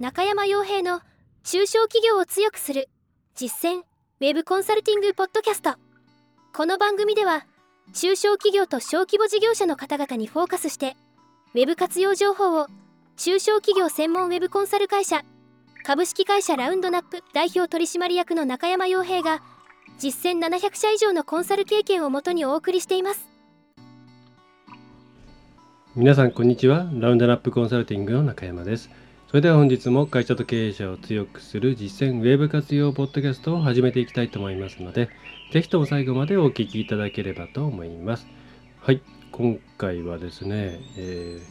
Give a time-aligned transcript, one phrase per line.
[0.00, 1.00] 中山洋平の
[1.42, 2.88] 中小企業を強くする
[3.34, 5.74] 実践ウェブコンサルティングポッドキャスト。
[6.54, 7.46] この番組では
[7.94, 10.94] 中小企業と小規模事業者の方々にフォーカスして
[11.52, 12.68] ウェブ活用情報を
[13.16, 15.22] 中小企業専門ウェブコンサル会社
[15.84, 19.42] 株式会社ラウンドナップ代表取締役の中山洋平が
[19.98, 23.26] 実践700社以上のコンサル経験をもとにお送りしています。
[25.96, 26.88] 皆さんこんにちは。
[26.92, 28.88] ラウンドナップコンサルティングの中山です。
[29.28, 35.10] それでは本日も会社と経営者を強くする実践ウェブ活用ポッドキャストを始めていきたいと思いますので
[35.52, 38.26] ぜひとも最後までお聞きいただければと思います
[38.80, 41.42] はい今回はですね、え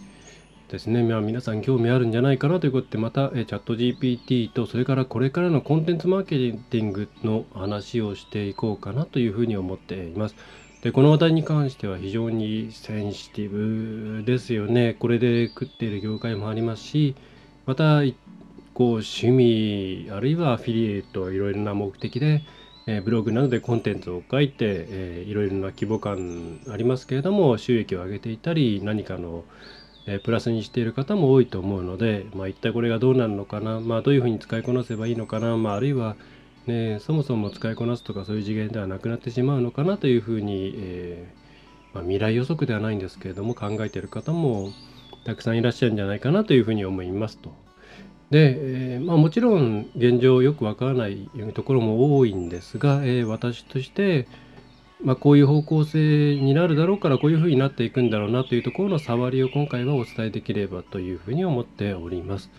[0.67, 10.35] ー、ですね、まあ、皆さん興味あるんじゃないかなということでまた、えチャット GPT とそれからこれからのコンテンツマーケティングの話をしていこうかなというふうに思っています
[10.81, 14.95] でこの話題に関しては非常にセンシティブですよね。
[14.97, 17.15] これで食っている業界もありますし、
[17.67, 18.01] また
[18.73, 22.43] こう趣味あるいはアフィリエイトいろいろな目的で、
[22.85, 29.43] えー、ブログなどでコンテンツを書いて、えー、いろいろな規模感ありますけれども収益を上げていたり何かの、
[30.05, 36.15] えー、プラスにしている方も多いと思うので、まあ、一体これがどうなるのかな、まあ、どういうふうに使いこなせばいいのかな、まあ、あるいは
[36.67, 44.71] ね、そもそも使いこなすとかそういう次元ではなくなってしまうのかなというふうに、えー、まあ、未来予測ではないんですけれども考えている方も
[45.27, 47.66] たくさんいらっしゃるんじゃないかなというふうに思いますと。
[48.29, 54.27] で、えー、まあ、もちろん現状よくわからないところも多いんですが、えー、私として、
[55.03, 62.49] まあ、こういう方向性になるだろうからこういうふうになっていくんだろうなというところの触りを今回はお伝えできればというふうに思っております。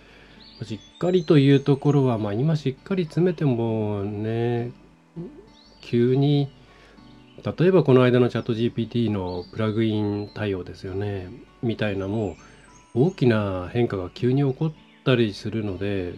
[0.64, 4.72] しっかりというところは、まあ、今しっかり詰めてもね、
[5.80, 6.48] 急に、
[7.44, 11.28] 例えばこの間のチャット GPT のプラグイン対応ですよね、
[11.62, 12.36] みたいなも
[12.94, 14.72] う大きな変化が急に起こっ
[15.08, 16.14] たりするので、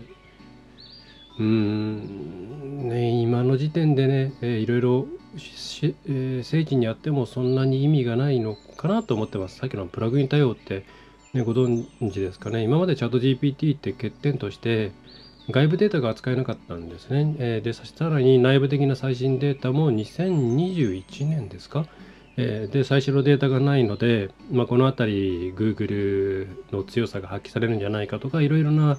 [1.39, 9.59] うーん、ね、今の時点でね、えー、いろいろし、えー、聖地にやってもそんなに意味がないのかなと思ってます。
[9.59, 10.85] さっきのプラグイン対応って
[11.33, 12.65] ね、ご存知ですかね。
[12.65, 14.91] 今までチャット GPT って欠点として、
[15.51, 17.37] 外部データが扱えなかったんですね。
[17.39, 21.87] えー、で、さらに内部的な最新データも2021年ですか、
[22.41, 28.99] えー、で、最初のデータがないので、まあ、このあたり Google の強さが発揮されるんじゃないかとか、いろいろな、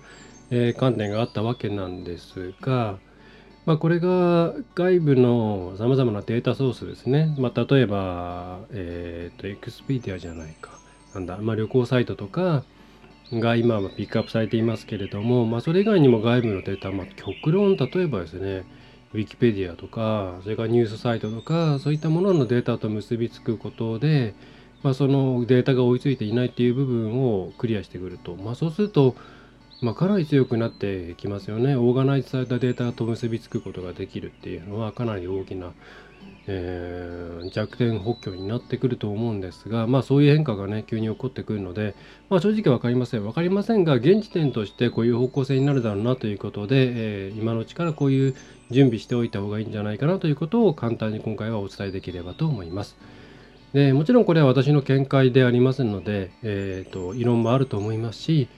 [0.51, 2.99] えー、観点があったわけなんですが、
[3.65, 7.35] まあ、これが外部のさまざまなデータソースですね。
[7.39, 10.71] まあ、例えば、えっ、と、Expedia じゃないか。
[11.13, 12.63] なんだ、まあ、旅行サイトとか
[13.33, 18.63] が今はピックアップされていますけれども、まあ、それ以外にも外部のデータ、まあ、極論例えばですね
[19.13, 24.33] ウィキペディアとかそれからニュースサイトとかそういったもののデータと結びつくことで、
[24.83, 29.15] まあ、そのデータが追いついていないっていう部分をクリアしてくると、まあ、そうすると、
[29.81, 31.75] まあ、かなり強くなってきますよね。
[31.75, 35.71] オーガナイズされたデータと結びつくことができるっていうのはかなり大きな
[36.47, 41.95] えー、弱点補強になってくると思うんですが、まあ、そういう変化がね急に起こってくるので、
[42.29, 46.75] まあ、正直分かりません分かりませんが現時点としてこういう方向性になるだろうなということで、
[47.27, 48.35] えー、今のうちからこういう
[48.71, 52.97] 準備しておいた方がいいんじゃないかなということを簡単に今回はお伝えできればと思います。
[53.73, 58.49] でもちろんこれは私の見解でありませんので、えーと異論もあると思いますし、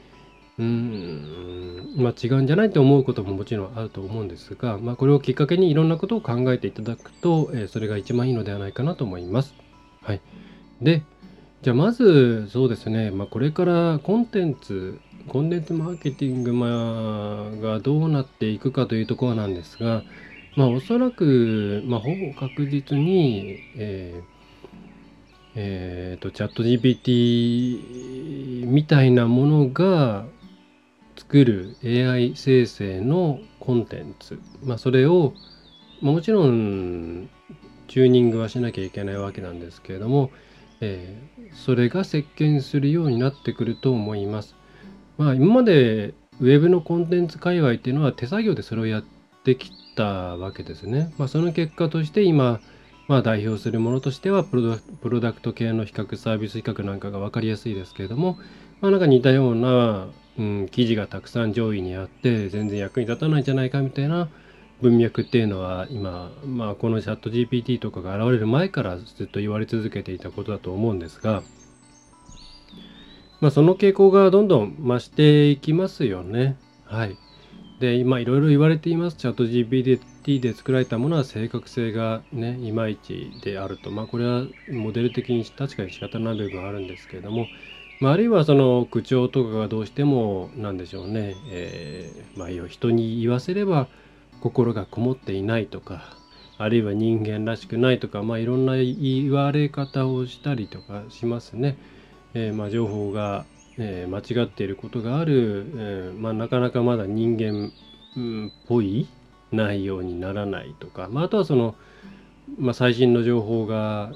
[0.59, 9.55] うん、まあ、違うんじゃないと思うことももちろんあると思うんですが、まあ、これをきっかけにいろんなことを考えていただくと、えー、それが一番いいのではないかなと思います。
[10.01, 10.21] はい。
[10.81, 11.03] で、
[11.63, 16.69] じゃあまずそうですね、まあ、これからコンテンツ、コンテンツマーケティング、まあ、
[17.55, 20.03] がどうなっていくかというところなんですが、
[20.55, 24.33] まあ、おそらく、まあ、ほぼ確実に、えー
[25.55, 30.25] えーと、チャット GPT みたいなものが
[31.15, 35.33] 作る AI 生成のコンテンツ、まあ、それを、
[36.01, 37.29] ま、もちろん
[37.87, 40.31] チューニングはしなきゃいけないわけなんですけれども、
[40.81, 44.55] えー、それが席巻するようになってくると思います。
[45.17, 49.03] まあ、今までウェブのコンテンツ界隈っていうのは手作業でそれをやっ
[49.43, 51.13] てきたわけですね。
[51.17, 52.59] まあ、その結果として今、
[53.07, 54.57] まあ、代表するものとしてはプ
[55.03, 58.37] ロダクト系の比較サービス比較なんかが分かりやすいですけれども、
[58.81, 60.07] まあ、なんか似たような
[60.37, 64.29] うん、記事がたくさん上位にあって全然役に立たないんじゃないかみたいな
[64.81, 71.43] 文脈っていうのは今、まあ、このチャット GPT とかが現れる前からずっと言われ続けていたことだと思うんですが、
[73.39, 76.57] まあ、その傾向がどんどん増していきますよね。
[76.85, 77.17] はい。
[77.79, 79.17] で、今いろいろ言われています。
[79.17, 83.91] チャット GPT で作られたものは正確性がね、いまいちであると。
[83.91, 87.49] まあこれはモデル的に確かに仕方ない部分あるんですけれども、
[87.99, 93.87] まあ、あるいはその口調とかがどうしてもなんでしょうね、えー、まあ、人に言わせれば
[94.41, 96.17] 心がこもっていないとか
[96.57, 101.77] あるいは人間らしくないとか、まあ、いろんな言われ方をしたりとかしますね。
[102.35, 103.45] えー、まあ、情報が、
[103.77, 109.07] えー、間違っていることがある、えー、まあ、なかなかまだ人間っぽい
[109.51, 111.75] 内容にならないとか、まあ、あとはその、
[112.57, 114.11] まあ、最新の情報が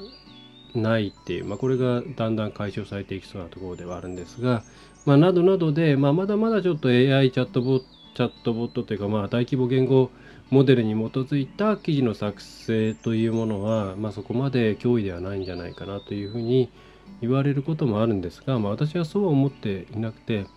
[0.78, 4.64] ないっていう、まあ、これがだんだん解消されていきそうなところではあるんですが、
[5.06, 7.86] まあ、などなどで、まあ、まだまだちょっと AI チャットボット
[8.18, 10.10] チャットボットというか、まあ、大規模言語
[10.50, 16.72] モデルに基づいた記事の作成というものは、まあ、そこまで脅威ではないんじゃないかなというふうに
[17.22, 20.48] 言われることもあるんですが、まあ、私はそうは思っていなくて、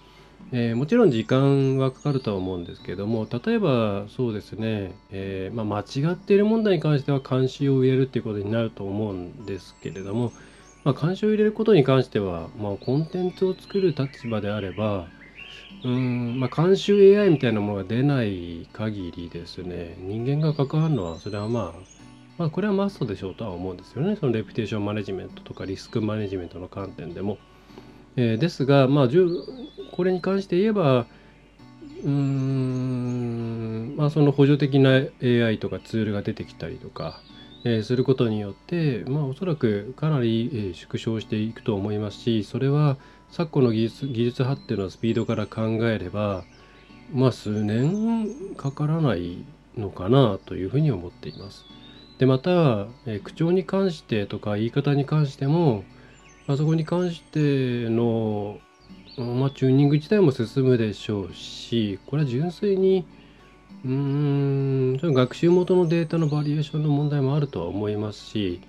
[0.52, 10.32] えー、もちろん時間はかかるとは思うんですけども例えばそうですね、えー、まあ、間違っている問題に関しては監視を入れるっていうことになると思うんですけれども、
[10.82, 15.06] まあ、監視を入れることに関しては、まあ、コンテンツを作る立場であれば
[15.84, 22.00] うん、まあ、監修 AI みたいなものが出ない限りですね人間が関わるのはそれはまあ
[22.38, 27.38] まあこれはマストでしょうとは思うんですよねそのレピュテーションマネジメントとかリスクマネジメントの観点でも。
[28.17, 29.09] えー、ですが、まあ、
[29.93, 31.07] これに関して言えば、
[32.03, 37.21] うーん、まあ、その補助的な AI とかツールが出てきたりとか、
[37.65, 42.97] えー、することによって、まあ、おそらくかなり、えー、縮小していくと思いますし、それは
[43.31, 46.45] 昨今の技術技術発展のスピードから考えれば、
[47.12, 49.45] まあ、数年かからない
[49.77, 51.67] のかなというふうに思っています。
[52.19, 52.51] で、また、
[53.07, 55.85] えー、口調に関してとか言い方に関しても、
[56.46, 58.58] あそこに関しての、
[59.16, 63.04] まあ、チューニング自体も進むでしょうし、これは純粋に、
[63.84, 68.60] うーん、学習元のデータのバリエーションの問題もあるとは思いますし、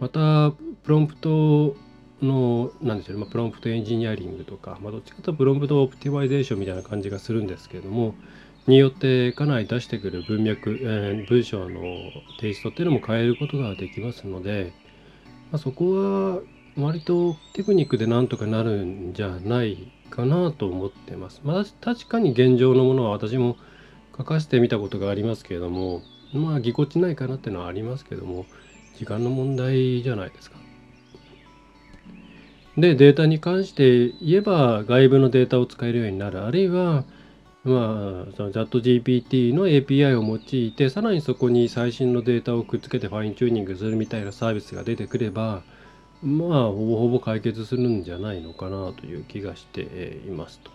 [0.00, 0.52] また、
[0.84, 1.76] プロンプト
[2.22, 8.14] の、なんでしょうね、まあ、プロンプトエンジニアリングとか、まあ、どっちかというとプロンプトオプティマイゼーションみたいな感じがするんですけれども、
[8.66, 11.80] によってかなり出してくる文脈、えー、文章の
[12.40, 14.72] テイストっていうのも変えることができますので、
[15.52, 16.40] まあ、そこは
[16.76, 21.40] 割とテクニックでなんとかなるんじゃないかなと思ってます。
[21.42, 23.56] まあ確かに現状のものは私も
[24.16, 26.02] 書かせてみたことがありますけれども、
[26.32, 28.46] まあぎこちないかなっていうのはありますけども、
[28.96, 30.56] 時間の問題じゃないですか。
[32.76, 36.44] で、データに関して言えば外部のデータを使えるようになる。
[36.44, 37.04] あるいは、
[37.64, 45.62] まあ、その ChatGPT の API を用いて、さらにそこに最新のデータをくっつけてファインチューニングするみたいなサービスが出てくれば、
[46.22, 49.82] まあほぼほぼ解決するんじゃないのかなという気がして
[50.26, 50.70] いますと。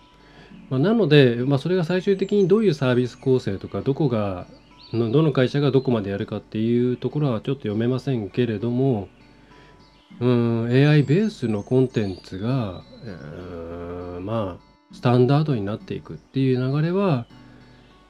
[0.69, 4.47] まあ、なので、まあ、それが最終的にどういうサービス構成とかどこが
[4.91, 9.07] どの会社がどこまでやるかっていうところはちょっと読めませんけれども
[10.19, 17.25] うん AI ベースのコンテンツが、えー、まあスタンダードになっていくっていう流れは、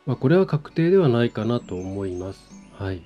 [0.08, 2.50] まあ、これは確定ではないかなと思います。
[2.74, 3.04] はい。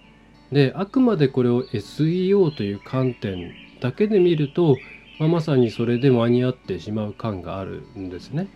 [0.51, 3.51] であくまでこれを SEO という観点
[3.85, 4.77] だけで見ると、
[5.19, 8.47] まあ、まさにそれで間に合ってしまう感があるんですね。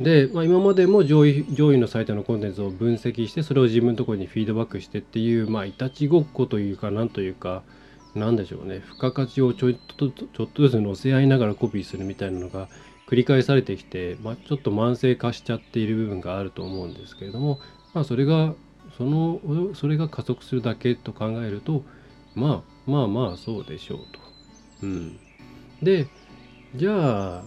[0.00, 7.64] で、まあ、今までも上位上位のサイトのコンテンツを分析してそれを自分のところにフィードバックしてっていう、まあ、いたちごっこというかなんというか
[8.14, 12.68] なんでしょうね付加価値をちょっとちょっとずつ乗せ合いながらコピーするみたいなのが
[13.08, 17.58] 繰り返されてきて、まあ、ちょっと慢性化しちゃっている部分があると思うんですけれども、
[17.92, 18.54] まあ、それが
[18.96, 19.40] その
[19.74, 21.82] それが加速するだけと考えると、
[22.34, 24.29] まあ、まあまあそうでしょうと。
[24.82, 25.18] うん。
[25.82, 26.08] で、
[26.74, 27.42] じゃあ、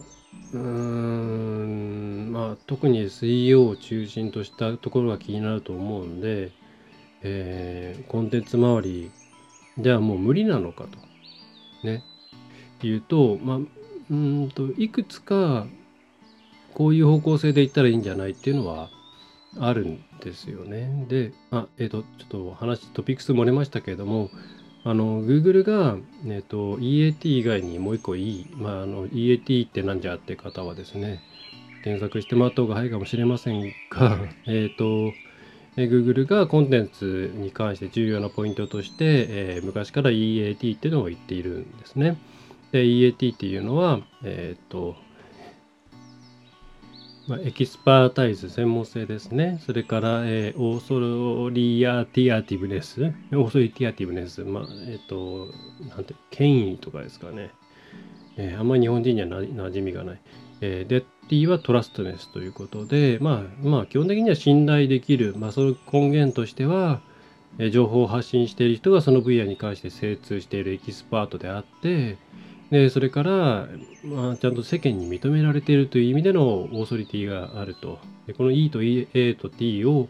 [0.53, 6.51] うーん、まあ、特に SEO を中心としたところが気になると思うんで、
[7.21, 9.11] えー、コンテンツ周り、
[9.79, 10.99] じゃあもう無理なのかと。
[11.87, 12.03] ね。
[12.81, 13.59] 言うと、まあ、
[14.11, 15.65] うんと、いくつか、
[16.73, 18.89] こういう方向性でいったらいいんじゃないっていうのは
[19.59, 21.05] あるんですよね。
[21.07, 24.29] で、あ、えっ、ー、と、ちょっと話、トピックス漏れましたけれども、
[24.85, 25.97] あの、Google が、
[26.27, 31.21] えっと、EAT 以外にもう一個いい、まあ、あの、EAT ってなんじゃって方はですね、
[31.83, 35.13] 検索してもらった方が早いかもしれませんが、 えっと、
[35.77, 42.17] Google がコンテンツに関して重要なポイントとして、えー、昔から EAT っていうのを言っているんですね。
[42.71, 44.95] で、EAT っていうのは、えっ、と、
[47.25, 49.61] まあ、エキスパータイズ、専門性ですね。
[49.65, 53.13] それから、えー、オーソリアティアティブネス。
[53.31, 54.41] オーソリティアティブネス。
[54.41, 55.47] まあ、えっ、ー、と、
[55.89, 57.51] なんて、権威とかですかね。
[58.35, 60.21] えー、あんまり日本人にはな馴染みがない。
[60.59, 65.33] えー、で、T はトラストネスということで、まあ、まあ、基本的には信頼できる。
[65.37, 66.99] まあ、その根源としては、
[67.57, 72.17] えー、情報を発信している人がその分野に関して精通しているエキスパートであって、
[72.73, 73.67] でそれから、
[74.03, 77.99] まあ、ちゃんと世間に認められているという意味でのオーソリティがあると。
[78.25, 80.09] でこの E と A と T を、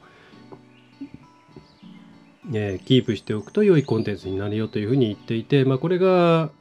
[2.53, 6.51] えー、キープしておくと良いコンテンツになるよというふうに言っていて、まあ、これが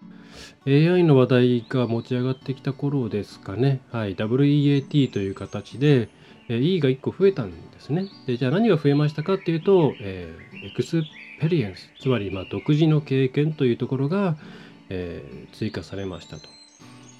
[0.67, 3.81] AI の話題が持ち上がってきた頃ですかね。
[3.93, 6.09] はい、WEAT という形で、
[6.49, 8.09] え E が1個増えたんですね。
[8.27, 11.03] でじゃあ何が増えましたかっていうと、えー、エクス
[11.41, 14.37] ペリエンス、つまりま独自の経験というところが、
[14.93, 16.49] えー、追加されましたと。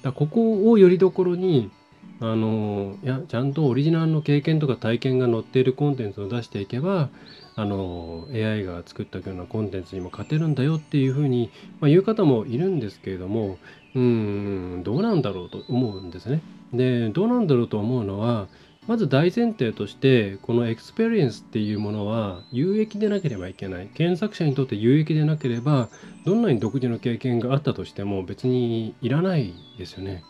[0.03, 1.71] だここをよりどころに、
[2.19, 7.09] あのいやちゃんとオリジナルの経験とか体験が載っているコンテンツを出していけば
[7.55, 11.49] あの AI が作ったようなコンテンツにも勝てるんだよっていうふうに、
[11.81, 13.57] まあ、言う方もいるんですけれども
[13.95, 16.41] うんどうなんだろうと思うんですね。
[16.73, 18.47] でどうなんだろうと思うのは
[18.87, 23.87] まず大前提としてこのエクスペリエンスっていうものは有益でなければいけない。
[23.93, 25.89] 検索者にとって有益でなければ
[26.25, 30.23] どんなに独自の経験があったとしても別にいらないですよね。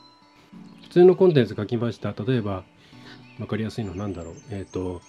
[0.83, 2.13] 普通のコンテンツ書きました。
[2.13, 2.63] 例えば
[3.39, 4.35] 分かりやすいのなんだろう。
[4.51, 5.01] えっ、ー、と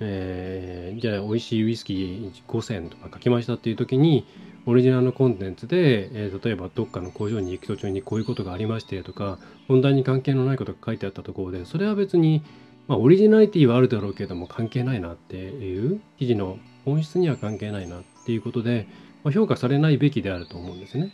[0.00, 4.26] えー、じゃあ美味しいウイスキー5選とか書きましたっていう時に
[4.66, 12.42] オリジナルのコンテンツで、えー、例えばどっかの工場に行く途中にこういうことがありましてとか問題に関係のないことが書いてあったところでそれは別に
[12.88, 18.86] まあ、オリジナリティはあるだろうけども関係ないなっていう記事の本質には関係ないなっていうことで、
[19.24, 21.12] まあ、評価されないべきであると思うんですね。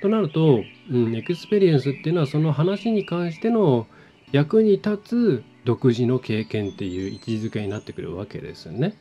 [0.00, 3.88] となると、うん、エクスペリエンスっていうのはその話に関しての
[4.30, 8.94] 役に立つ独自の経験っていう位置づけになってくるわけですよね。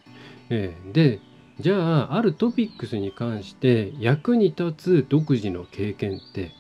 [0.50, 1.19] えー、で
[1.59, 6.51] じゃああるトピックスに関して役に立つ独自の経験って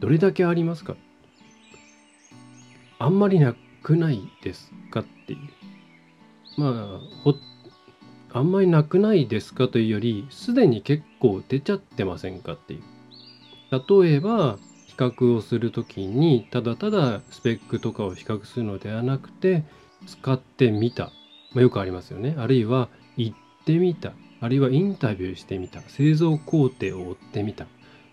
[0.00, 0.96] どれだけありますか？
[2.98, 6.60] あんまりなくないですかっていう。
[6.60, 7.34] まあ、ほ
[8.34, 12.82] あんまりなくないですかというより、すでに結構出ちゃってませんかっていう。
[13.70, 19.64] 例えば、比較をするときに、ただただスペックとかを比較するのではなくて、
[20.06, 21.12] 使ってみた。
[21.52, 22.34] まあ、よくありますよね。
[22.38, 24.12] あるいは、行ってみた。
[24.40, 25.80] あるいはインタビューしてみた。
[25.82, 27.66] 製造工程を追ってみた。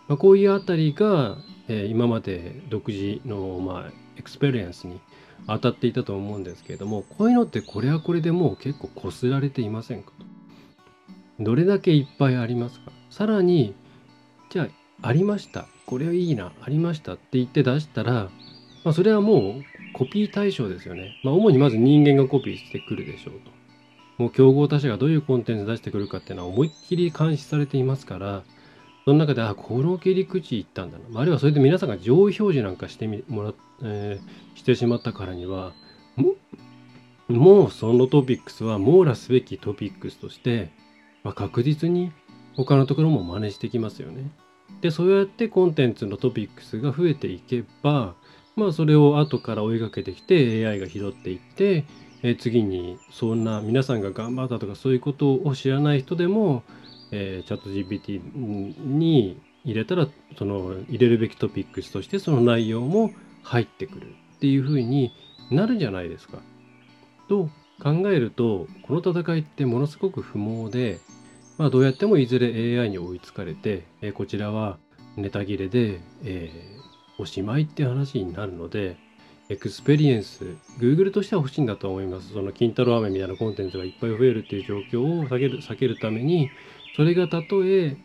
[0.08, 5.00] まあ、こういうあたりが、えー、今まで独自の、まあ、エクスペリエンスに
[5.48, 11.44] 当たっていたと思うんですけれどもこういうのってこれはこれでもう結構こすられていませんかと。
[11.44, 12.92] どれだけいっぱいありますか。
[13.10, 13.74] さらに
[14.50, 14.68] じゃ
[15.02, 15.68] あありました。
[15.86, 16.52] これはいいな。
[16.62, 18.30] ありましたって言って出したら、
[18.84, 23.52] まあ、それはもうコピー対象ですよね、まあ、主にまず人間がコピーしてくるでしょうと。
[24.20, 28.44] もう競合他社がどういうコンテンツ出してくるかっていうのは思いっきり監視されていますから
[29.10, 31.20] その中で、あ、この切り口いったんだな。
[31.20, 35.74] あるいはそれで皆さんが上位表示なんかしてみもら、えー、してしまったからには、
[37.28, 40.70] もうそのトピックスは網羅すべきトピックスとして、
[41.24, 42.12] まあ、確実に
[42.56, 44.30] 他のところも真似してきますよね。
[44.82, 48.14] で、そうやってコンテンツのトピックスが増えていけば、
[48.56, 51.84] まあそれを後から追いかけてきて AI が拾っていって、
[52.22, 56.62] えー、次にそんな皆さんが頑張ったとかそういうことを知らない人でも
[57.12, 58.22] えー、チャット GPT
[58.86, 63.12] に入れたらその入れるべきトピックスとしてその内容も
[63.44, 65.12] 入ってくるっていう風に
[65.52, 66.40] なるじゃないですか。
[67.28, 67.50] と
[67.82, 71.00] 考えるとこの戦いってものすごく不毛で、
[71.58, 74.78] まあ、どうやってもいずれ AI に追いつかれて、えー、こちらは
[75.16, 78.98] ネタ切れで、えー、おしまいって話になるので
[79.52, 80.46] エクスペリエンス、
[80.78, 82.34] Google としては欲しいんだと思います。
[82.34, 86.52] その金太郎飴みたいなコンテンツがいっぱい増えるっていう状況を避ける避けるために、
[86.96, 87.98] それがたとえ、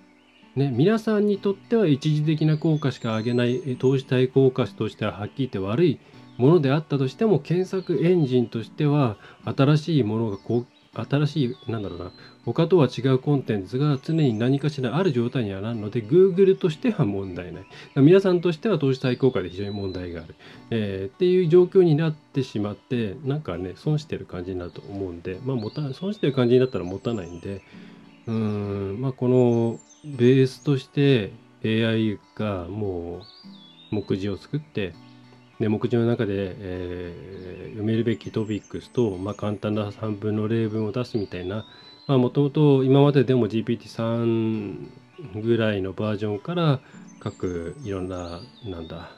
[0.56, 5.98] ね、皆さんにとっては一時的な効果しか上げない投資対効果としてははっきり言って悪い
[6.36, 12.12] ものであったとしても検索エンジンとしては新しいものがこう新しいなんだろうな
[12.44, 17.64] 他とは違うコンテンツが常に何かしらある状態にはなるので Google としては問題ない。
[17.96, 20.34] 皆さんとしては投資対効果で非常に問題がある、
[20.70, 27.62] えー、っていう状況になってしまってなんかね損してる感じになると思うんでまあ持た損してる感じになったら持たないんで
[28.26, 31.32] うん、まあ、このベースとして
[31.64, 33.22] AI がも
[33.90, 34.94] う目次を作って、
[35.60, 41.64] で目次の中で、えー、埋めるべきトピックスと、まあ、簡単な3分の例文を出すみたいな、
[42.08, 44.88] もともと今まででも GPT-3
[45.42, 46.80] ぐらいのバージョンから
[47.20, 49.10] 各いろんな、なんだ、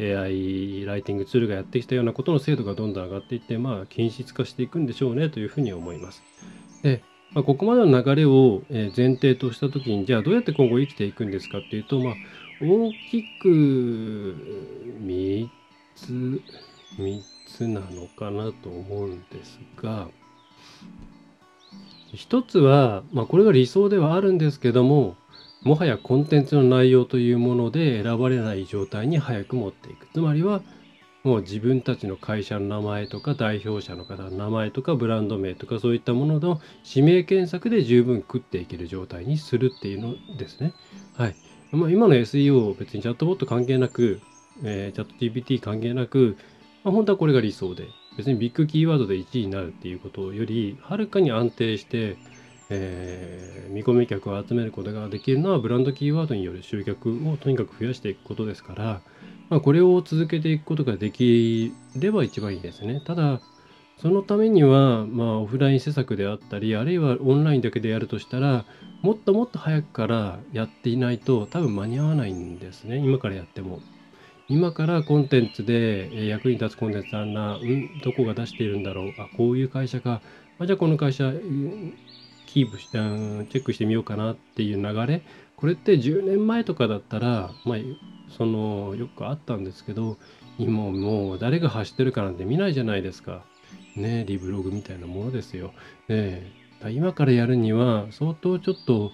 [0.00, 6.22] AI ライティングツールがやってきたようなことの精度がどんどん上がっていって、まあ、均質化していくんでしょうねというふうに思います。
[6.82, 7.02] で、
[7.34, 12.14] まあ、ここまでの流れを前提としたときに、じゃあどうやって今後生きていくんですかっていうと、まあ、
[12.62, 14.36] 大きく
[15.02, 15.48] 3
[15.96, 16.40] つ、
[16.98, 20.08] 3つなのかなと思うんですが、
[22.12, 25.16] 一つは、まあ、これが理想ではあるんですけども、
[25.62, 30.06] もはやコンテンツの内容というもので選ばれない状態に早く持っていく。
[30.12, 30.60] つまりは
[31.24, 40.74] もう自分たちの会社の名前とか代表者の方の名前とかブランド名とかそういったものの指名検索で十分食っていける状態にするっていうのですね。
[41.16, 41.36] はい。
[41.70, 44.20] まあ、今の SEO 別にチャットボット関係なく、
[44.62, 46.36] えー、チャット GPT 関係なく、
[46.84, 47.86] まあ、本当はこれが理想で
[48.18, 52.16] 別にビッグキーワードで1位になるっていうことよりはるかに安定して
[52.74, 59.02] えー、見込み客を集めることができるのはブランドキーワードによる集客をとにかく増やしていくことですから、
[59.52, 63.02] まあ、これを続けていくことができれば一番いいですね。
[63.04, 63.38] ただ、
[63.98, 68.64] そのためには、まあ、オフライン施策であったり、あるいはオンラインだけでやるとしたら、
[69.02, 72.96] もっともっと早くからやっていないと多分間に合わないんですね。
[72.96, 73.80] 今からやっても。
[74.48, 80.22] 今からコンテンツで役に立つコンテンツあんな、うん、どこが出しているんだろう、あ、こういう会社か、
[80.60, 81.30] あじゃあこの会社、
[82.46, 85.22] キープして、チェックしてみようかなっていう流れ、
[85.56, 87.78] これって10年前とかだったら、まあ、
[88.36, 90.16] その、よくあったんですけど、
[90.58, 93.44] 今もう誰が走ってるかなんて見ないじゃないですか。
[93.96, 95.72] ね、リブログみたいなものですよ。
[96.08, 96.50] ね、
[96.90, 99.12] 今からやるには、相当ちょっと、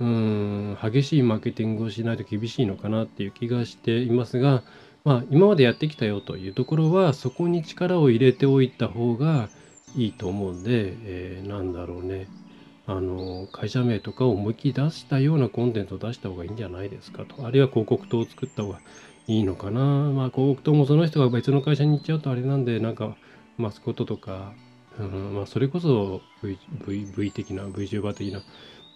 [0.00, 4.62] うん、激しいマーケティングをしないと厳しいのかなっていう気がしていますが、
[5.04, 9.48] まあ、今までやってきたよというところは、そこに力を入れておいた方が
[9.96, 12.28] いいと思うんで、えー、なんだろうね。
[12.90, 17.46] あの会社名とかを思いっきり出したようなコンテンツを出した方がいいんじゃないですかと。
[17.46, 18.80] あるいは広告塔を作った方が
[19.26, 19.80] いいのかな。
[19.80, 23.14] まあ広告塔もその人が別の会社に行っちゃうとあれなんで、なんか
[23.58, 24.54] マスコットとか、
[24.98, 28.40] うん、まあそれこそ v, v, v 的な VTuber 的な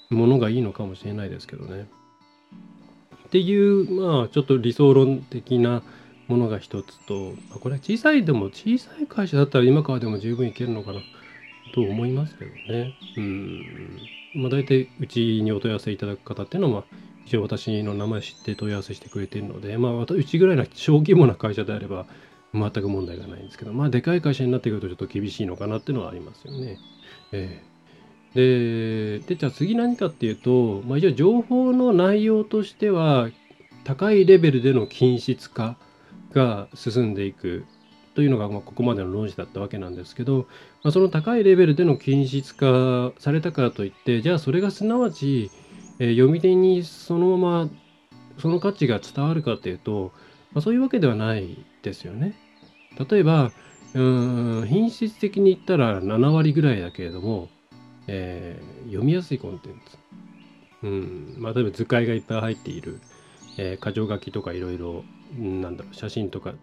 [0.08, 1.86] ものがいいのかもしれないですけどね。
[3.26, 5.82] っていう、まあちょっと理想論的な
[6.28, 11.00] ものが一つと、まこれは小さいでも小さい会社だったら今からでも十分いけるのかな。
[11.72, 12.94] と思いますけどね。
[13.16, 13.98] うん。
[14.34, 16.84] まあ、大体うちにお問い合わせいただく方っていうのは、
[17.26, 22.06] 一応私の名前知って問い合わせしてくれてるので、まあ、うちぐらいの小規模な会社であれば、
[22.54, 26.78] 全く問題がないんですけど、まあ、でかい会社になってくるとちょっと厳しいのかなっていうのはありますよね。
[27.32, 33.30] えー、で、で、じゃあ次何かっていうと、まあ、一応情報の内容としては、
[33.84, 35.76] 高いレベルでの均質化
[36.32, 37.64] が進んでいく
[38.14, 40.46] というのが、まあ、ここまでの論旨だったわけなんですけど、
[40.82, 45.50] まあ、その高いレベルでの均質化されたからといってじゃあそれがすなわち、
[45.98, 47.70] えー、読み手にそのまま
[48.38, 50.12] その価値が伝わるかというと、
[50.52, 52.34] まあ、そういうわけではないですよね。
[53.10, 53.52] 例えば
[53.94, 57.48] うん品質的に言ったら7割ぐらいだけれども、
[58.06, 59.98] えー、読みやすいコンテンツ。
[60.82, 63.00] うんまあ、例えば図解がいっぱい入っている、
[63.56, 65.04] えー、箇条書きとかいろいろ
[65.38, 66.54] なんだろう写真とか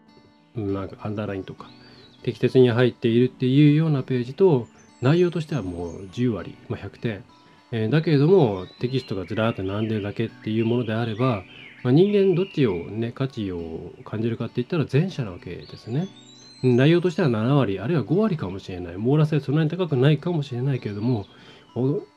[0.59, 1.69] なんかアンダーラインとか
[2.23, 4.67] 適切に入っているっていうようなページと
[5.01, 7.23] 内容としてはもう10割、まあ、100点、
[7.71, 11.43] えー、だけれどもテキストがずらーっと並んでるだけっていうものであれば、
[11.83, 16.07] まあ、人間どっちをね価値を感じるかって言ったら前者なわけですね。
[16.61, 21.25] 内容としては7割あるいは5割かもしれない網羅性そんなに高くないかもしれないけれども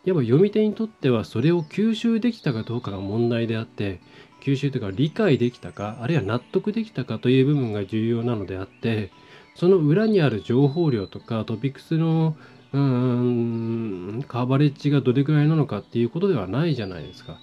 [0.05, 4.01] やっぱ読み手にとってはそれを吸収できたかどうかが問題であって
[4.43, 9.11] 吸収というか理解できたかあるいは納得できたかという部分が重要なのであって
[9.55, 12.37] その裏にある情報量とかトピックスの
[12.73, 17.39] うんカバレッジがどれくらいなのかっていうことではないじゃないですか。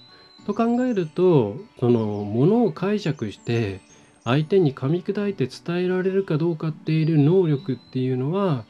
[0.45, 3.81] と考えるとそのものを解釈して
[4.23, 8.65] 相手に噛み砕いて伝えられるかどうかっていう能力っていうのは、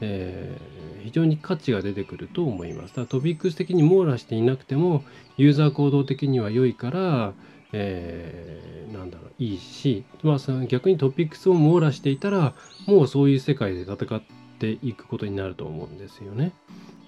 [0.00, 2.90] えー、非常に価値が出てくると思います。
[2.90, 5.04] だからトピックス的に網羅していなくても
[5.36, 7.32] ユーザー行動的には良いから
[7.72, 12.54] えー、なんだろういいし、まあ、逆にトピックスを網羅していたら
[12.86, 14.22] もうそういう世界で戦っ
[14.58, 16.52] ていくことになると思うんですよね。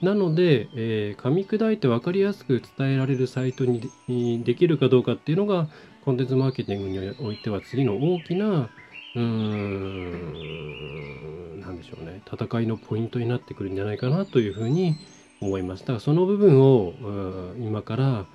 [0.01, 5.69] なので、えー、噛み砕いて分かりやすく伝えられるサイトにできるかどうかっていうのが
[6.05, 8.71] コンテンツマーケティングにおいては次の大きな
[9.15, 14.97] うーん、なんでしょうね、戦いのポイントになってくるんじゃないかなというふうに
[15.41, 15.81] 思います。
[15.81, 16.95] だからその部分を
[17.59, 18.27] 今から、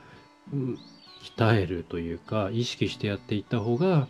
[1.35, 4.07] 鍛えるというか、意識してやっていった方が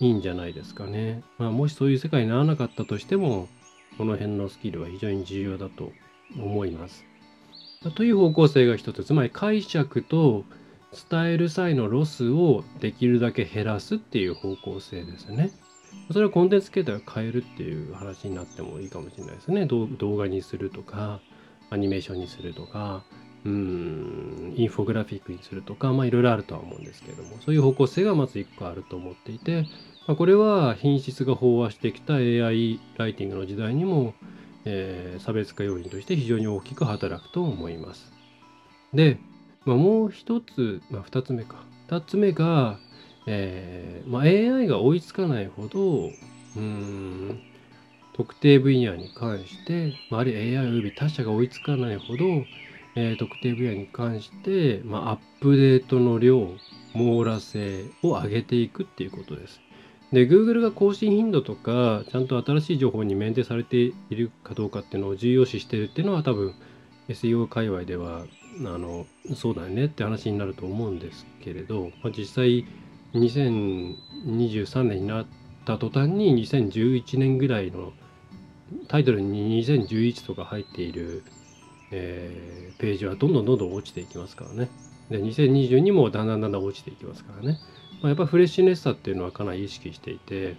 [0.00, 1.22] いいんじゃないですかね。
[1.38, 3.48] まあ、もしそういう世界にならなかったとしても、
[3.98, 5.92] この辺のスキルは非常に重要だと
[6.36, 7.04] 思います。
[7.94, 10.44] という方向性が一つ、つまり解釈と
[11.10, 15.50] 伝える際のロスをできるだけ減らすっていう方向性ですね。
[16.12, 19.66] それはコンテンツ形態を変えるっていう話になってもいいかもしれないですね。
[19.66, 21.20] 動画にするとか、
[21.70, 23.04] アニメーションにするとか、
[23.44, 29.66] インフォグラフィックにするとか、まあいろいろあるとは思うんですけれども、そういう方向性がまず1個あると思っていて、
[30.06, 34.14] まあ、これは品質が飽和してきた AI ライティングの時代にも、
[34.64, 38.12] えー、差別化要因として非常に大きく働くと思います。
[38.92, 39.18] で、
[39.64, 42.78] まあ、もう一つ、まあ、2つ目か2つ目が、
[43.26, 46.10] えーまあ、AI が追いつかないほど
[46.56, 47.40] うん
[48.14, 52.44] 特定分野に関して、まあ、あるいは AI および他社が追いつかないほど、
[52.94, 56.48] えー、特定分野に関して、まあ、アップデートの量
[56.94, 59.60] 網羅性を上げていくっていうことです。
[60.12, 66.54] で、Google が更新頻度とか、ちゃんと新しい情報にメンテされているかどうかっていうのを重要視してるっていうのは多分
[67.08, 68.26] SEO 界隈では
[68.60, 72.66] あのそうだよねって話になると思うんですけれど、まあ、実際
[73.14, 75.26] 2023年になっ
[75.64, 77.92] た途端に2011年ぐらいの
[78.88, 81.22] タイトルに2011とか入っている、
[81.92, 84.68] えー、ページはどんどんどんどん落ちていきますからね。
[85.10, 87.58] で2022もだんだんだんだん落ちていきますからね。
[88.00, 90.56] まあ、やっぱフレッシュネスさっていうのはかなり意識していて、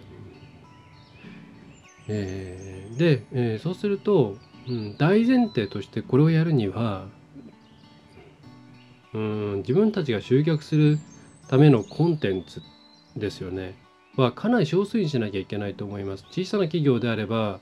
[2.08, 4.36] えー、で、えー、そうすると、
[4.68, 7.06] うん、大前提としてこれをやるには
[9.14, 10.98] うん自分たちが集客する
[11.48, 12.62] ためのコンテンツ
[13.16, 13.76] ですよね
[14.16, 17.60] はかなり少数にしなきゃいけないと思います小さな企業であれば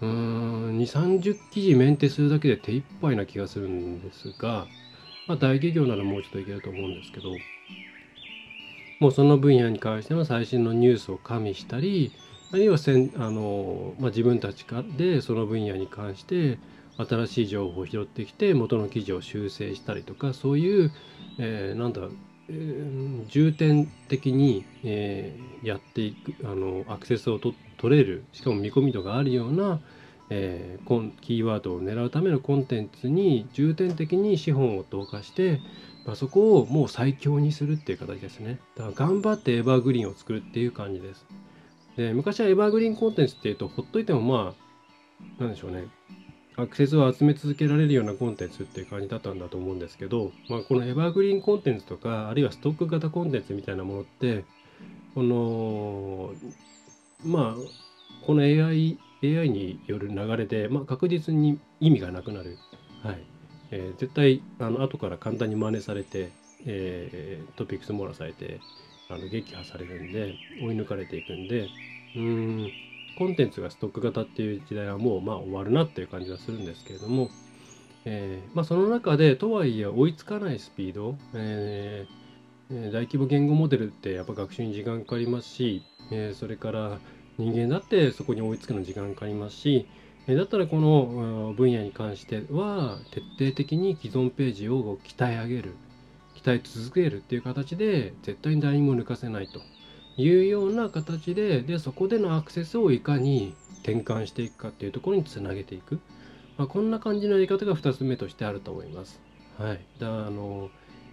[0.00, 4.66] うーん2 3 0記事メンテするだけで手一杯な気がするんですが、
[5.26, 7.30] まあ、大企業ならもうちょっといけると思うんですけど
[9.00, 12.12] もうその分野に関しての最新のニュースを加味したり
[12.52, 16.58] あるいはせんあの、まあ、自分たちでその分野に関して
[16.98, 20.92] 新しい情報を拾ってきて元の記事を修正したりとかそういう、
[21.38, 22.02] えー、なんだ、
[22.48, 29.80] えー、重点的に、えー、やっていくあのアクセスをと取れるしかも見込み度があるような、
[30.28, 35.60] えー、キーワードを狙うためのコンテンツに重点的に資本を投下して、
[36.04, 38.60] まあ、そこをもう最強にするっていう形ですね。
[38.76, 41.24] だから頑張ってエバーグリーンを作るっていう感じです。
[41.96, 44.54] で昔はエバーグリーンコンテンツっていうとほっといてもま
[45.38, 45.84] あなんでしょうね。
[46.56, 54.44] アクセスを集め続けられるようなコンテンツっていう感じだったんだと思うんですけど、まあ、このエバーグリーンコンテンツとかあるいはストック型コンテンツみたいなものって
[55.14, 56.34] この
[57.24, 62.58] まあこの AI, AI による流れで、まあ、確実に意味がなくなる、
[63.02, 63.24] はい。
[63.70, 66.32] えー、絶対あの後から簡単に真似されて、
[66.66, 68.60] えー、トピックス網羅されて
[69.08, 71.68] あの撃破されるんで追い抜かれていくんで
[72.16, 72.70] うん
[73.18, 77.28] コンテンツがストック型っていう時代はもうまあ終わるなっていう感じはするんですけれども、
[78.04, 82.29] えー、まあ、その中でとはいえ追いつかないスピード、えー、
[82.70, 87.00] 大規模言語モデルってやっぱ学習に時間かかりますし、え、それから
[87.36, 89.86] 人間だってそこに追いつくの時間かかりますし、
[90.26, 95.74] えだったらこの分野に関しては徹底的に既存ページを鍛え上げる
[96.36, 99.60] 鍛え続けるっていう形で絶対に誰にも抜かせないと
[100.16, 105.98] いうような形ででそこでのアクセスをいかに転換していくかっていうところにつなげていく、
[106.58, 109.20] まあ、こんな感じのやり方が2つ目としてあると思います。
[109.58, 110.70] はい、だあの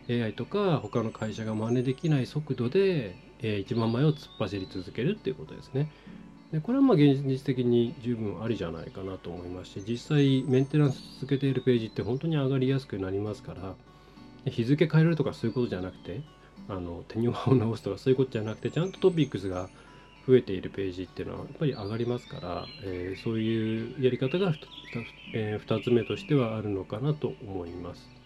[0.10, 5.89] AI とか他の会社が真似できない速度で、えー、1万枚を突っ走り続けるっていうことですね。
[6.52, 13.76] でこれはまあ現実的に十分ありじゃないかなと思いますし実際メンテナンス続けているページって本当に上がりやすくなりますから
[14.50, 16.22] 日付変えられるとかそういうことじゃなくて
[16.70, 19.70] あの手にを直すとかそういうことじゃなくてちゃんとトピックスが
[20.26, 24.58] 増えているページっていうのはやっぱり上がりますから、えー、そういうやり方が 2,、
[25.34, 28.16] えー、2つ目としてはあるのかなと思います。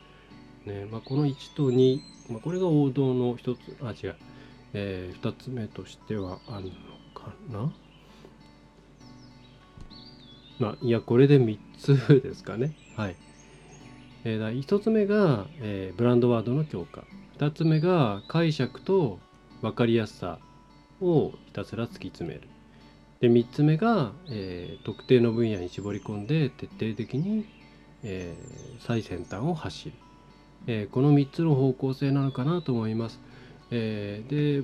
[0.66, 4.16] ねまあ、この1と2、まあ、これが王道の1つあ違う、
[4.74, 6.72] えー、2つ目としてはあるの
[7.14, 7.72] かな？
[10.60, 12.76] まあ、いやこれで3つですかね。
[12.96, 13.16] はい。
[14.24, 17.04] えー、1つ目が、えー、ブランドワードの強化。
[17.40, 19.20] 2つ目が解釈と
[19.64, 20.38] 分かりやすさ
[21.02, 22.48] をひたすら突き詰める。
[23.22, 27.46] で3つ目が、えー、特定の分野に絞り込んで徹底的に、
[28.04, 29.94] えー、最先端を走る、
[30.68, 33.20] えー、この3つの方向性なのかなと思います。
[33.72, 34.64] えで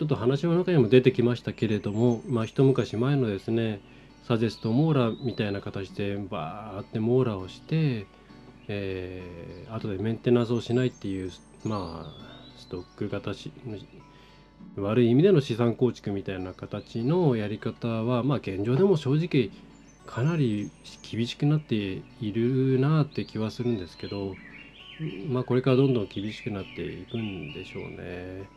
[0.00, 3.82] ちょっと話の中にも出てきましたけれども、まあ、一昔前のですね
[4.22, 8.06] サジェストモーラみたいな形でバーって網羅をして、
[8.68, 11.30] えー、後でメンテナンスをしないっていう
[11.64, 13.52] まあストック型し
[14.76, 19.50] 悪い意味での資産構築みたいな形のやり方はまあ現状でも正直
[20.06, 20.70] かなり
[21.02, 24.34] 厳しくなっているなって気はするんですけど
[25.28, 28.50] まあこれからどんどん厳しくなっていくんでしょうね。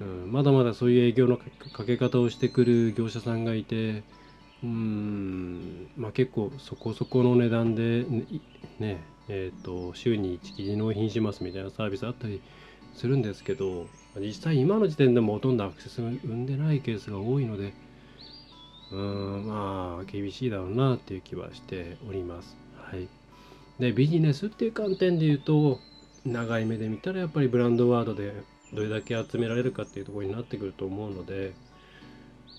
[0.00, 4.02] うん、まだまだそういう営業のかけ方をしてくる業者さんがいて
[4.62, 5.88] うん。
[5.96, 8.06] まあ結構そこそこの値段で
[8.78, 12.42] ねえーと、週に1記事納品しますみたいなサービスあったり
[12.94, 17.72] するんですけど実際今の時点でもほとんどアクセスを生んでないケースが多いので
[18.90, 19.46] うん。
[19.46, 22.56] まあ厳しいだろうなっていう気はしております。
[22.76, 23.08] はい、
[23.82, 25.80] でビジネスっていう観点で言うと
[26.24, 28.32] 長い目で見たらやっぱりブランドワードで
[28.72, 31.52] どれだけ集められるかっていうところになってくると思うので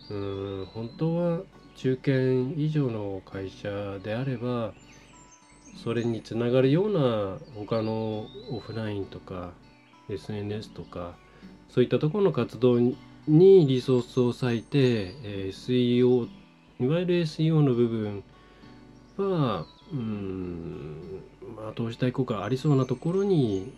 [0.09, 1.39] うーん本当は
[1.77, 4.73] 中堅以上の会社であれば
[5.81, 9.51] それにつながるような他のオフラインとか
[10.09, 11.15] SNS とか
[11.69, 16.27] そういったところの活動にリソースを割いて、え SEO
[16.81, 18.23] いわゆる SEO の部分
[19.15, 20.42] はうん
[21.73, 23.71] 投資対効果ありそうなところに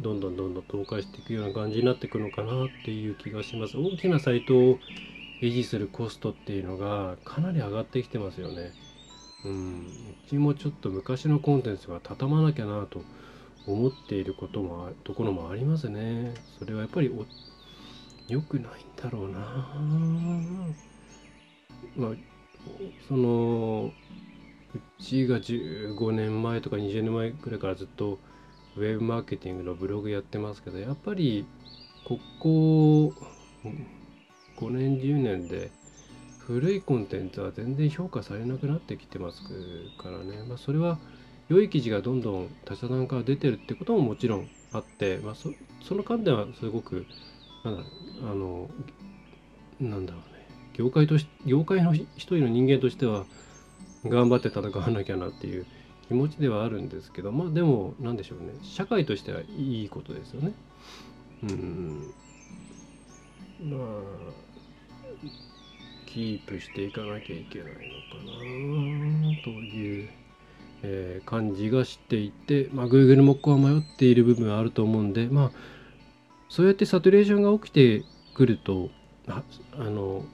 [0.00, 3.76] どんどんどんどん投下していくような感じになっていくのかなっていう気がします。
[3.76, 4.78] 大きなサイトを
[5.40, 8.72] 維持するコストっていうのがかなり上がってきてますよね。
[9.44, 13.02] うん、うちもちょっと昔のコンテンツが畳まなきゃなと
[13.66, 16.34] 思っていることもところもありますね。
[16.58, 17.24] それはやっぱりお
[18.28, 19.38] 良くないんだろうな。
[21.96, 22.10] まあ、
[23.08, 23.92] その
[24.98, 28.18] ちが15年前とか20年前くらいからずっと
[28.76, 31.46] ウェブマーケティングのブログやってますけどやっぱり
[32.04, 33.12] ここ
[34.58, 35.70] 5年10年で
[36.38, 39.42] 古いコンテンツは全然評価されなくなってきてます
[39.98, 40.98] からね、まあ、それは
[41.48, 42.20] 良い記事がどん。
[42.20, 42.48] どん。
[42.64, 43.08] 他社さん。
[43.08, 44.48] から出てるってことももちろん。
[44.72, 45.50] あって、まあ、そ
[45.82, 47.06] その観点はすごく
[47.64, 47.68] あ
[48.34, 48.70] の
[49.80, 50.06] なん。
[50.06, 53.26] だろうね業界とし業界の一人の人間としては
[54.04, 55.66] 頑張って戦わなきゃなっていう
[56.08, 58.52] 気持ちではあるんですけどまあでも何でしょうね。
[58.62, 60.52] 社会としてはいいことですよね。
[61.42, 62.14] うん
[63.62, 63.80] まあ
[66.06, 67.82] キープしていかなきゃいけないのか
[69.36, 70.08] なという、
[70.82, 75.50] えー感じがしていて、まあ、Google もここは迷っている部分はあると思うんでまあ
[76.48, 78.02] そうやってサトゥレーションが起きて
[78.34, 78.88] くると
[79.28, 79.42] あ
[79.78, 80.24] あの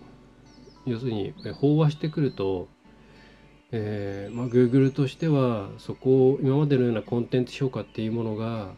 [0.87, 2.69] 要するにえ飽和してくると、
[3.79, 8.73] えーまあ、Google としてはそこを今までのようなコンテンツ評価っていうものが、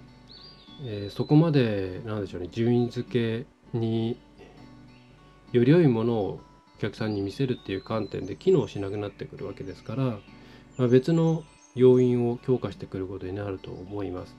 [0.85, 4.19] えーそこまでなんでしょうね順位付けに
[5.53, 6.41] より良いものを
[6.77, 10.19] お客さんに見せるっていう観点で機能しなくなってくるわけですから、
[10.77, 14.37] まあ、別の要因を強化してくることになると思います。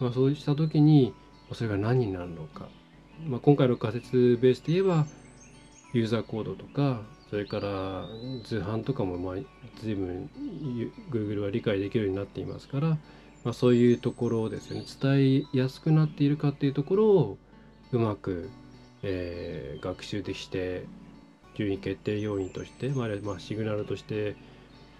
[0.00, 1.14] まあ、そうした時に
[1.52, 2.68] それが何になるのか、
[3.26, 5.06] まあ、今回の仮説ベースで言えば
[5.92, 7.02] ユーザーコードとか
[7.34, 8.06] それから
[8.44, 9.34] 図版とかもまあ
[9.82, 10.30] 随分
[10.62, 17.38] ゆ Google は理解できるようになっていますから、まあ、そういうところをですね伝えやすくなっているかっていうところを
[17.90, 18.50] うまく、
[19.02, 20.84] えー学習でして
[21.56, 24.36] 順位決定要因として、まあ、まあシグナルとして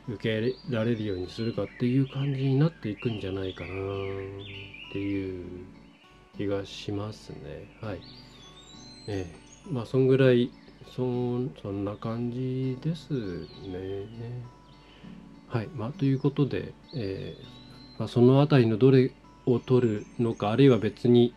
[0.09, 5.44] 受け入れられるようにするかっていう感じになっていくんじゃないかなっていう
[6.37, 7.68] 気がしますね。
[7.81, 8.01] はい。
[9.07, 10.51] ええまあそんぐらい
[10.90, 13.12] そんそんな感じです
[13.66, 14.07] ね。
[15.49, 15.68] はい。
[15.68, 19.12] まあということで、えーまあ、そのあたりのどれ
[19.47, 21.35] を取るのかあるいは別に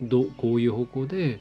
[0.00, 1.40] どこういう方向で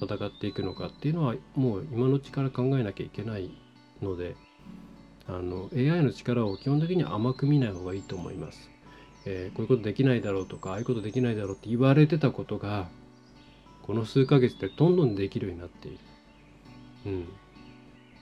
[0.00, 3.50] 戦っていくのかっていうのはもう今のうちから考えなきゃいけない
[4.02, 4.36] ので
[5.26, 8.70] あの AI の力を基本的には甘く見ない方がいいと思います。
[9.24, 12.88] えーこういうことできないだろうとかああいうことできないだろうって言われてたことが
[13.86, 15.98] この数ヶ月でどんどんできるようになっている。
[17.06, 17.28] うん。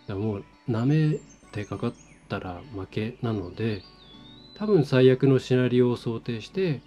[0.06, 1.18] だもう舐め
[1.52, 1.94] てかかっ
[2.28, 3.82] たら負けなので
[4.54, 6.80] 多分最悪のシナリオを想定して、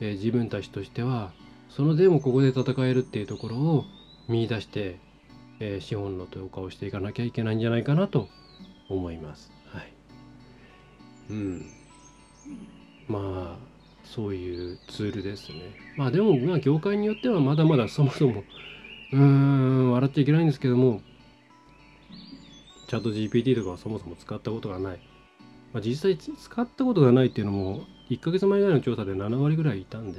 [0.00, 1.32] えー自分たちとしては
[1.68, 3.84] そのでもここで戦えるっていうところを
[4.28, 4.98] 見出して、
[5.60, 8.28] えー資本の投下をしていかなきゃいけないんじゃないかなと
[8.88, 9.52] 思います。
[9.66, 9.92] はい。
[11.30, 11.66] うん。
[13.08, 13.69] まあ
[14.14, 15.56] そういうツールですね。
[15.96, 18.44] まあでもまあ業界によってはまだまだそもそも
[19.12, 21.00] うーん笑っちゃいけないんですけども
[22.88, 24.98] チャット GPT とかはそもそも使ったことがない。
[25.72, 30.18] まあ、実際使ったことがないっていうのも1ヶ月前ぐらいの調査で7割ぐらいいたんで、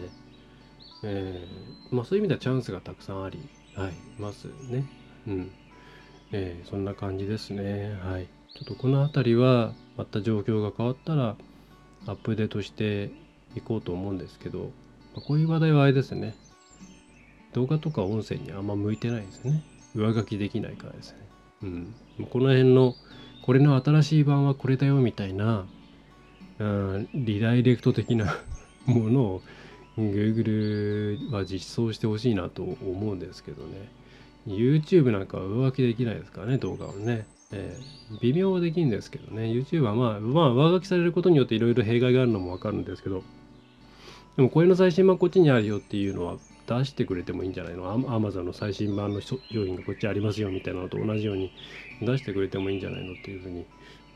[1.03, 3.39] えーまあそういう意味ではチャンスがたくさんあり、
[3.75, 4.85] はい、ますね。
[5.27, 5.51] うん。
[6.31, 7.99] えーそんな感じですね。
[8.01, 8.27] はい。
[8.55, 11.35] ちょっとこの辺りはまた状況が変わったら
[12.07, 13.11] アップデートして
[13.55, 14.65] いこうと思うんですけど、ま
[15.17, 16.35] あこういう話題はあれですね。
[17.53, 19.63] 動画とか音声にあんま向いてないですね。
[19.95, 21.17] 上書きできないからですね。
[21.63, 21.95] うん。
[22.29, 22.95] この辺の、
[23.43, 25.65] これの新しい版はこれだよみたいな、
[26.59, 28.37] うん、リダイレクト的な
[28.85, 29.41] ものを
[29.97, 33.89] Google は実装してほしいなと思うんですけどね。
[34.47, 37.25] YouTube なんかは上書きできないですからね、動画をね。
[37.51, 39.43] えー微妙はできるんですけどね。
[39.43, 43.23] YouTube はまあ、まあ、上書きされることによっていろいろ弊害があるのもわかるんですけど、
[44.37, 47.89] でもこれの最新版こっちにあるよっていうのは出してくれてもいいんじゃないの？
[47.89, 51.51] ア Amazon の最新版の商品がこっちありますよみたいなのと同じように
[52.01, 53.65] 出してくれてもいいんじゃないのっていうふうに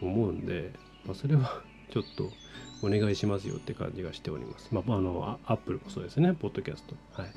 [0.02, 0.72] 思うんで、
[1.06, 2.32] まあ、それは ちょっと
[2.82, 4.70] お願いしますよって感じがしております。
[4.72, 6.96] まあ、あの、アップルもそうですね、ポッドキャスト。
[7.14, 7.32] はい。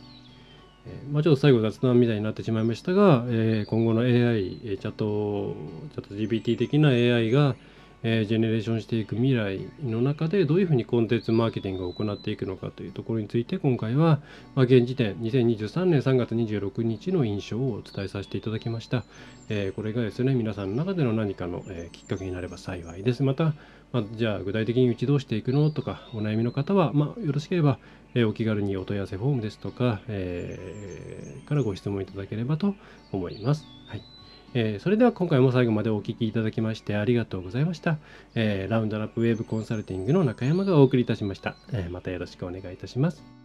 [0.87, 5.55] えまあ、ちょっと最後雑談みたいになってしまいましたが、えー今後の AI、チャット、
[5.95, 7.57] チャット GPT 的な AI が、
[8.03, 14.21] えージェネレーションしていく未来の中でどういうふうにコンテンツマーケティングを行っていくのかというところについて今回は、
[14.55, 19.05] まあ、現時点2023年3月26日の印象をお伝えさせていただきました、
[19.49, 23.23] えーこれがですね皆さんの中での何かの、えーきっかけになれば幸いです。
[23.23, 23.55] また、
[23.93, 27.79] まあ、じゃあ具体的にうちどうしていくのとかお悩みの方は、まあ、よろしければ、
[28.15, 32.75] えお気軽にお問い合わせフォームですとか、えからご質問いただければと
[33.13, 33.65] 思います。
[33.87, 34.18] はい。
[34.55, 37.99] えーそれでは今回も最後までお聴きいただきましてありがとうございました。
[38.35, 41.57] えーラウンドラップウェーブコンサルティングの中山がお送りいたしました。
[41.73, 43.38] えまたよろしくお願いいたします。